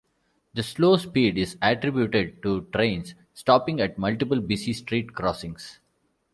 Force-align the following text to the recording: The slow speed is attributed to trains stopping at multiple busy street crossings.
The 0.55 0.63
slow 0.63 0.97
speed 0.97 1.37
is 1.37 1.59
attributed 1.61 2.41
to 2.41 2.61
trains 2.73 3.13
stopping 3.35 3.79
at 3.79 3.99
multiple 3.99 4.41
busy 4.41 4.73
street 4.73 5.13
crossings. 5.13 5.77